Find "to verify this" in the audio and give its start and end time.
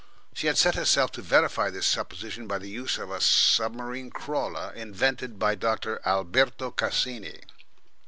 1.11-1.85